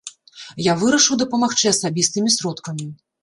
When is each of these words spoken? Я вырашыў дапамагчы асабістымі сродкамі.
Я 0.67 0.73
вырашыў 0.83 1.19
дапамагчы 1.23 1.65
асабістымі 1.73 2.33
сродкамі. 2.39 2.89